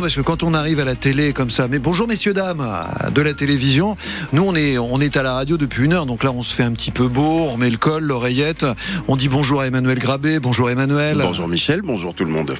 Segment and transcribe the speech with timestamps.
[0.00, 2.66] Non, parce que quand on arrive à la télé comme ça, mais bonjour messieurs dames
[3.14, 3.98] de la télévision,
[4.32, 6.54] nous on est on est à la radio depuis une heure, donc là on se
[6.54, 8.64] fait un petit peu beau, on met le col, l'oreillette,
[9.08, 11.18] on dit bonjour à Emmanuel Grabé, bonjour Emmanuel.
[11.20, 12.54] Bonjour Michel, bonjour tout le monde.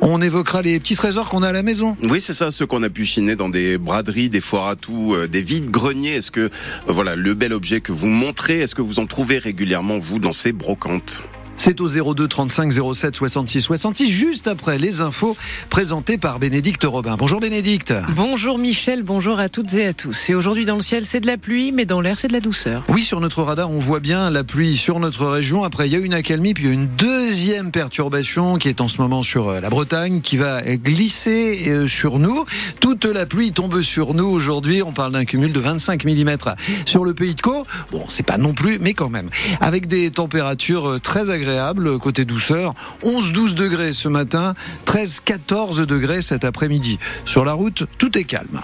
[0.00, 1.96] On évoquera les petits trésors qu'on a à la maison.
[2.02, 5.14] Oui, c'est ça, ceux qu'on a pu chiner dans des braderies, des foires à tout,
[5.14, 6.16] euh, des vides greniers.
[6.16, 6.48] Est-ce que, euh,
[6.88, 10.32] voilà, le bel objet que vous montrez, est-ce que vous en trouvez régulièrement, vous, dans
[10.32, 11.22] ces brocantes?
[11.64, 15.36] C'est au 02 35 07 66 66, juste après les infos
[15.70, 17.14] présentées par Bénédicte Robin.
[17.16, 17.94] Bonjour Bénédicte.
[18.16, 20.28] Bonjour Michel, bonjour à toutes et à tous.
[20.28, 22.40] Et aujourd'hui dans le ciel, c'est de la pluie, mais dans l'air, c'est de la
[22.40, 22.82] douceur.
[22.88, 25.62] Oui, sur notre radar, on voit bien la pluie sur notre région.
[25.62, 28.80] Après, il y a une accalmie, puis il y a une deuxième perturbation qui est
[28.80, 32.44] en ce moment sur euh, la Bretagne, qui va glisser euh, sur nous.
[32.80, 34.82] Toute la pluie tombe sur nous aujourd'hui.
[34.82, 36.36] On parle d'un cumul de 25 mm
[36.86, 37.64] sur le pays de Caux.
[37.92, 39.28] Bon, c'est pas non plus, mais quand même.
[39.60, 41.51] Avec des températures euh, très agréables
[41.98, 42.74] côté douceur.
[43.04, 44.54] 11-12 degrés ce matin,
[44.86, 46.98] 13-14 degrés cet après-midi.
[47.24, 48.60] Sur la route, tout est calme.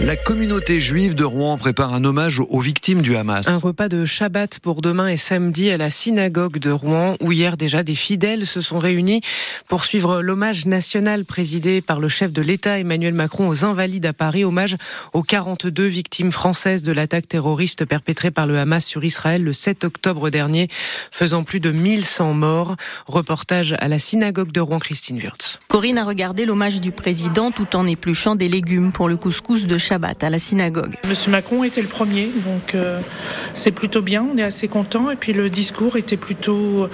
[0.00, 3.48] La communauté juive de Rouen prépare un hommage aux victimes du Hamas.
[3.48, 7.56] Un repas de Shabbat pour demain et samedi à la synagogue de Rouen, où hier
[7.56, 9.22] déjà des fidèles se sont réunis
[9.68, 14.12] pour suivre l'hommage national présidé par le chef de l'État Emmanuel Macron aux Invalides à
[14.12, 14.76] Paris, hommage
[15.12, 19.84] aux 42 victimes françaises de l'attaque terroriste perpétrée par le Hamas sur Israël le 7
[19.84, 20.68] octobre dernier,
[21.10, 22.76] faisant plus de 1100 morts.
[23.06, 25.60] Reportage à la synagogue de Rouen, Christine Wurtz.
[25.68, 29.78] Corinne a regardé l'hommage du président tout en épluchant des légumes pour le couscous de
[29.84, 30.96] Shabbat à la synagogue.
[31.06, 33.00] Monsieur Macron était le premier, donc euh,
[33.54, 35.10] c'est plutôt bien, on est assez content.
[35.10, 36.88] Et puis le discours était plutôt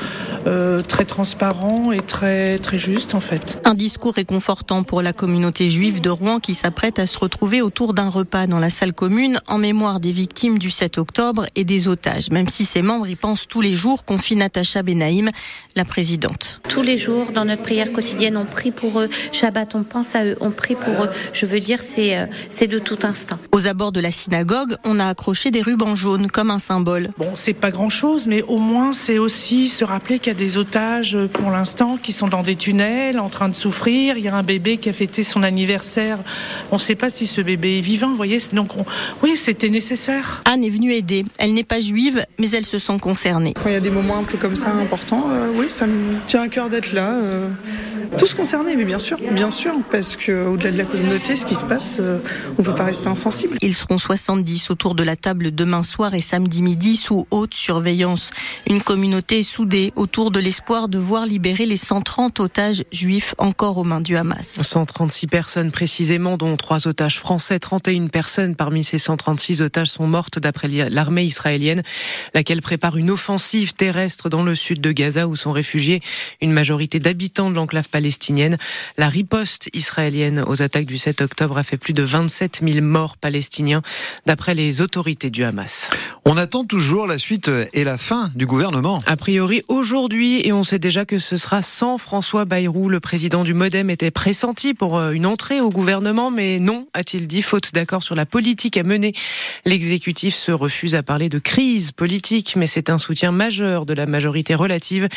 [0.46, 3.60] euh, très transparent et très, très juste en fait.
[3.64, 7.94] Un discours réconfortant pour la communauté juive de Rouen qui s'apprête à se retrouver autour
[7.94, 11.86] d'un repas dans la salle commune en mémoire des victimes du 7 octobre et des
[11.86, 15.30] otages, même si ses membres y pensent tous les jours, confie Natacha Benaïm,
[15.76, 16.60] la présidente.
[16.68, 19.08] Tous les jours, dans notre prière quotidienne, on prie pour eux.
[19.30, 21.10] Shabbat, on pense à eux, on prie pour eux.
[21.32, 22.26] Je veux dire, c'est euh,
[22.70, 23.38] de tout instant.
[23.52, 27.10] Aux abords de la synagogue, on a accroché des rubans jaunes comme un symbole.
[27.18, 30.58] Bon, c'est pas grand-chose, mais au moins c'est aussi se rappeler qu'il y a des
[30.58, 34.16] otages pour l'instant qui sont dans des tunnels, en train de souffrir.
[34.16, 36.18] Il y a un bébé qui a fêté son anniversaire.
[36.70, 38.38] On ne sait pas si ce bébé est vivant, vous voyez.
[38.52, 38.70] Donc
[39.22, 40.42] oui, c'était nécessaire.
[40.44, 41.24] Anne est venue aider.
[41.38, 43.54] Elle n'est pas juive, mais elle se sent concernée.
[43.54, 46.14] Quand il y a des moments un peu comme ça importants, euh, oui, ça me
[46.26, 47.14] tient à cœur d'être là.
[47.14, 47.48] Euh,
[48.18, 51.64] tous concernés, mais bien sûr, bien sûr, parce qu'au-delà de la communauté, ce qui se
[51.64, 52.18] passe, euh,
[52.58, 53.56] on peut pas rester insensible.
[53.62, 58.30] Ils seront 70 autour de la table demain soir et samedi midi sous haute surveillance.
[58.66, 63.84] Une communauté soudée autour de l'espoir de voir libérer les 130 otages juifs encore aux
[63.84, 64.60] mains du Hamas.
[64.60, 67.58] 136 personnes précisément, dont trois otages français.
[67.58, 71.82] 31 personnes parmi ces 136 otages sont mortes d'après l'armée israélienne,
[72.34, 76.00] laquelle prépare une offensive terrestre dans le sud de Gaza où sont réfugiés
[76.40, 78.56] une majorité d'habitants de l'enclave palestinienne palestinienne.
[78.96, 83.18] La riposte israélienne aux attaques du 7 octobre a fait plus de 27 000 morts
[83.18, 83.82] palestiniens,
[84.24, 85.90] d'après les autorités du Hamas.
[86.24, 89.02] On attend toujours la suite et la fin du gouvernement.
[89.04, 92.88] A priori aujourd'hui, et on sait déjà que ce sera sans François Bayrou.
[92.88, 97.26] Le président du Modem était pressenti pour euh, une entrée au gouvernement, mais non, a-t-il
[97.26, 99.12] dit, faute d'accord sur la politique à mener.
[99.66, 104.06] L'exécutif se refuse à parler de crise politique, mais c'est un soutien majeur de la
[104.06, 105.08] majorité relative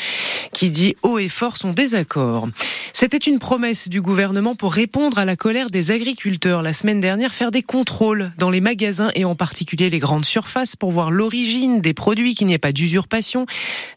[0.51, 2.49] qui dit haut et fort son désaccord.
[2.91, 7.33] C'était une promesse du gouvernement pour répondre à la colère des agriculteurs la semaine dernière,
[7.33, 11.81] faire des contrôles dans les magasins et en particulier les grandes surfaces pour voir l'origine
[11.81, 13.45] des produits, qu'il n'y ait pas d'usurpation.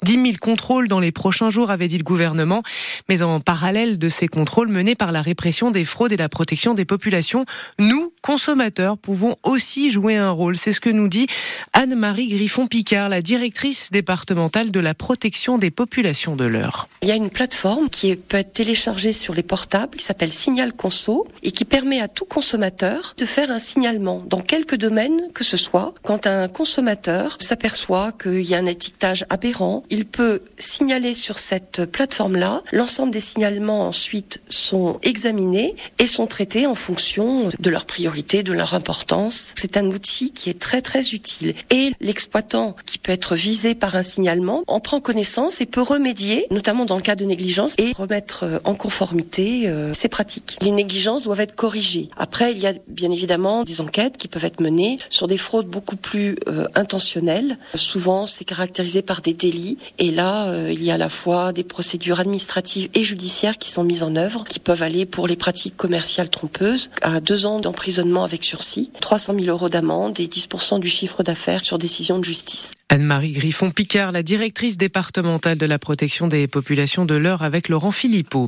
[0.03, 2.63] 10 000 contrôles dans les prochains jours, avait dit le gouvernement.
[3.09, 6.75] Mais en parallèle de ces contrôles menés par la répression des fraudes et la protection
[6.75, 7.47] des populations,
[7.79, 10.57] nous, consommateurs, pouvons aussi jouer un rôle.
[10.57, 11.27] C'est ce que nous dit
[11.73, 16.89] Anne-Marie Griffon-Picard, la directrice départementale de la protection des populations de l'heure.
[17.03, 20.73] Il y a une plateforme qui peut être téléchargé sur les portables qui s'appelle Signal
[20.73, 25.45] Conso et qui permet à tout consommateur de faire un signalement dans quelques domaines que
[25.45, 25.95] ce soit.
[26.03, 31.85] Quand un consommateur s'aperçoit qu'il y a un étiquetage aberrant, il peut signaler sur cette
[31.85, 32.65] plateforme-là.
[32.73, 38.53] L'ensemble des signalements ensuite sont examinés et sont traités en fonction de leur priorité, de
[38.53, 39.55] leur importance.
[39.57, 41.55] C'est un outil qui est très très utile.
[41.71, 46.49] Et l'exploitant qui peut être visé par un signalement en prend connaissance et peut remédier,
[46.51, 50.57] notamment dans le cas de négligence, et remettre euh, en conformité euh, ces pratiques.
[50.61, 52.09] Les négligences doivent être corrigées.
[52.17, 55.67] Après, il y a bien évidemment des enquêtes qui peuvent être menées sur des fraudes
[55.67, 57.59] beaucoup plus euh, intentionnelles.
[57.75, 59.79] Souvent, c'est caractérisé par des délits.
[59.99, 63.85] Et là, il y a à la fois des procédures administratives et judiciaires qui sont
[63.85, 68.25] mises en œuvre, qui peuvent aller pour les pratiques commerciales trompeuses à deux ans d'emprisonnement
[68.25, 72.73] avec sursis, 300 000 euros d'amende et 10% du chiffre d'affaires sur décision de justice.
[72.89, 78.46] Anne-Marie Griffon-Picard, la directrice départementale de la protection des populations de l'heure avec Laurent Philippot.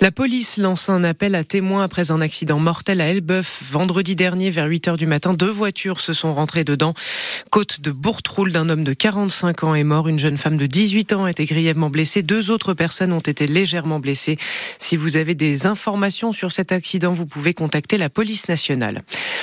[0.00, 3.62] La police lance un appel à témoins après un accident mortel à Elbeuf.
[3.70, 6.94] Vendredi dernier, vers 8 heures du matin, deux voitures se sont rentrées dedans.
[7.50, 10.08] Côte de Bourtroule d'un homme de 45 ans est mort.
[10.08, 12.22] Une jeune femme de 18 ans a été grièvement blessée.
[12.22, 14.38] Deux autres personnes ont été légèrement blessées.
[14.78, 19.02] Si vous avez des informations sur cet accident, vous pouvez contacter la police nationale.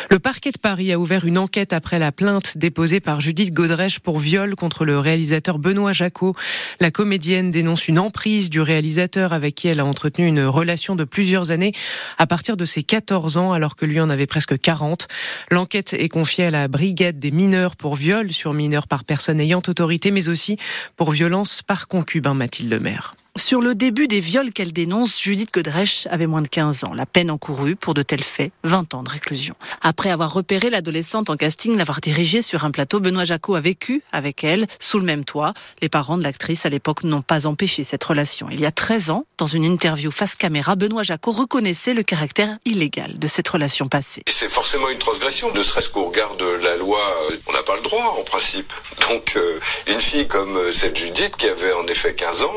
[0.09, 3.99] Le parquet de Paris a ouvert une enquête après la plainte déposée par Judith Godrèche
[3.99, 6.35] pour viol contre le réalisateur Benoît Jacot.
[6.79, 11.03] La comédienne dénonce une emprise du réalisateur avec qui elle a entretenu une relation de
[11.03, 11.73] plusieurs années
[12.17, 15.07] à partir de ses 14 ans alors que lui en avait presque 40.
[15.49, 19.61] L'enquête est confiée à la brigade des mineurs pour viol sur mineurs par personne ayant
[19.67, 20.57] autorité mais aussi
[20.95, 23.15] pour violence par concubin Mathilde Lemaire.
[23.37, 26.93] Sur le début des viols qu'elle dénonce, Judith Godrèche avait moins de 15 ans.
[26.93, 29.55] La peine encourue pour de tels faits, 20 ans de réclusion.
[29.81, 34.03] Après avoir repéré l'adolescente en casting, l'avoir dirigée sur un plateau, Benoît Jacot a vécu
[34.11, 35.53] avec elle, sous le même toit.
[35.81, 38.49] Les parents de l'actrice à l'époque n'ont pas empêché cette relation.
[38.51, 42.57] Il y a 13 ans, dans une interview face caméra, Benoît Jacot reconnaissait le caractère
[42.65, 44.23] illégal de cette relation passée.
[44.27, 46.99] C'est forcément une transgression, ne serait-ce qu'au regard de la loi,
[47.31, 48.73] euh, on n'a pas le droit en principe.
[49.09, 49.57] Donc euh,
[49.87, 52.53] une fille comme euh, cette Judith qui avait en effet 15 ans,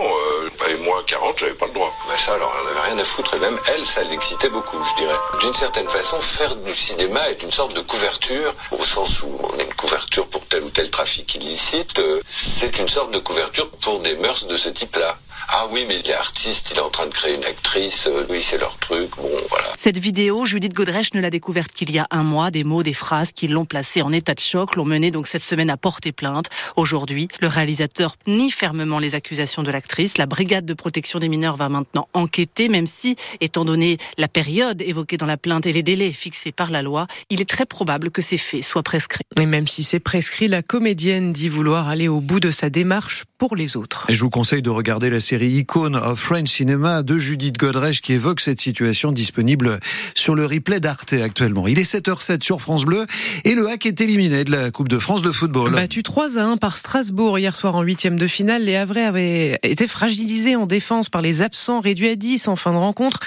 [0.68, 1.92] et moi 40, j'avais pas le droit.
[2.10, 3.34] Mais ça, alors, elle avait rien à foutre.
[3.34, 5.16] Et même elle, ça l'excitait beaucoup, je dirais.
[5.40, 9.58] D'une certaine façon, faire du cinéma est une sorte de couverture, au sens où on
[9.58, 11.98] a une couverture pour tel ou tel trafic illicite.
[11.98, 15.16] Euh, c'est une sorte de couverture pour des mœurs de ce type-là.
[15.48, 18.26] Ah oui, mais il est artiste, il est en train de créer une actrice, euh,
[18.30, 19.66] oui, c'est leur truc, bon, voilà.
[19.76, 22.50] Cette vidéo, Judith Godrèche ne l'a découverte qu'il y a un mois.
[22.50, 25.42] Des mots, des phrases qui l'ont placée en état de choc, l'ont menée donc cette
[25.42, 26.46] semaine à porter plainte.
[26.76, 30.16] Aujourd'hui, le réalisateur nie fermement les accusations de l'actrice.
[30.16, 34.80] La brigade de protection des mineurs va maintenant enquêter, même si, étant donné la période
[34.80, 38.10] évoquée dans la plainte et les délais fixés par la loi, il est très probable
[38.10, 39.24] que ces faits soient prescrits.
[39.38, 43.24] Et même si c'est prescrit, la comédienne dit vouloir aller au bout de sa démarche
[43.38, 44.06] pour les autres.
[44.08, 48.00] Et je vous conseille de regarder la série Icon of French Cinema de Judith Godrèche
[48.00, 49.80] qui évoque cette situation disponible
[50.14, 51.66] sur le replay d'Arte actuellement.
[51.66, 53.06] Il est 7h07 sur France Bleu
[53.44, 55.72] et le hack est éliminé de la Coupe de France de football.
[55.72, 59.58] Battu 3 à 1 par Strasbourg hier soir en huitième de finale, les Havrais avaient
[59.62, 63.20] été fragilisés en défense par les absents réduits à 10 en fin de rencontre.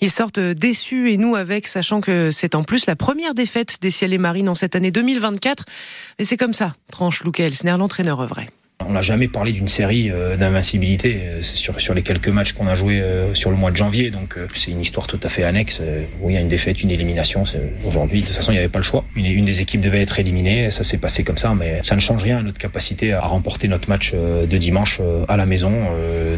[0.00, 3.90] Ils sortent déçus et nous avec, sachant que c'est en plus la première défaite des
[3.90, 5.64] Ciels et Marines en cette année 2024.
[6.18, 8.48] Et c'est comme ça, tranche Luke Elsner, l'entraîneur vrai.
[8.88, 12.74] On n'a jamais parlé d'une série euh, d'invincibilité euh, sur, les quelques matchs qu'on a
[12.74, 14.10] joués euh, sur le mois de janvier.
[14.10, 15.82] Donc c'est une histoire tout à fait annexe.
[16.20, 17.44] Où il y a une défaite, une élimination.
[17.86, 19.04] Aujourd'hui, de toute façon, il n'y avait pas le choix.
[19.16, 20.70] Une, une des équipes devait être éliminée.
[20.70, 23.68] Ça s'est passé comme ça, mais ça ne change rien à notre capacité à remporter
[23.68, 25.72] notre match de dimanche à la maison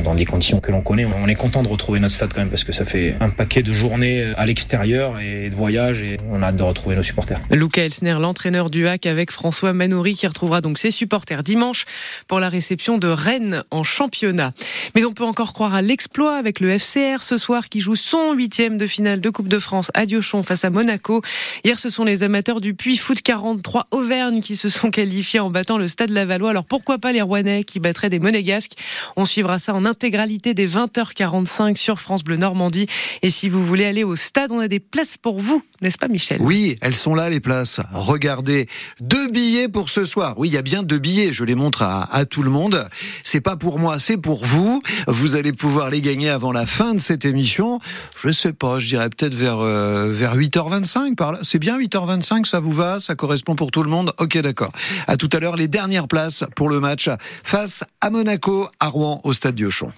[0.05, 1.05] dans des conditions que l'on connaît.
[1.05, 3.63] On est content de retrouver notre stade quand même parce que ça fait un paquet
[3.63, 7.41] de journées à l'extérieur et de voyages et on a hâte de retrouver nos supporters.
[7.51, 11.85] Luca Elsner, l'entraîneur du HAC avec François Manoury qui retrouvera donc ses supporters dimanche
[12.41, 14.53] la réception de Rennes en championnat.
[14.95, 18.33] Mais on peut encore croire à l'exploit avec le FCR ce soir qui joue son
[18.33, 21.23] huitième de finale de Coupe de France à Diochon face à Monaco.
[21.65, 25.51] Hier, ce sont les amateurs du Puy Foot 43 Auvergne qui se sont qualifiés en
[25.51, 26.51] battant le Stade Lavallois.
[26.51, 28.73] Alors pourquoi pas les Rouennais qui battraient des Monégasques?
[29.17, 32.87] On suivra ça en intégralité des 20h45 sur France Bleu Normandie.
[33.23, 36.09] Et si vous voulez aller au stade, on a des places pour vous, n'est-ce pas
[36.09, 36.39] Michel?
[36.41, 37.81] Oui, elles sont là les places.
[37.93, 38.67] Regardez,
[39.01, 40.35] deux billets pour ce soir.
[40.39, 41.33] Oui, il y a bien deux billets.
[41.33, 42.89] Je les montre à, à tout le monde.
[43.25, 44.83] C'est pas pour moi, c'est pour vous.
[45.07, 47.79] Vous allez pouvoir les gagner avant la fin de cette émission.
[48.17, 51.41] Je sais pas, je dirais peut-être vers euh, vers 8h25 par là.
[51.43, 54.73] C'est bien 8h25, ça vous va Ça correspond pour tout le monde OK, d'accord.
[55.07, 57.11] À tout à l'heure les dernières places pour le match
[57.45, 59.93] face à Monaco à Rouen au stade Diochon.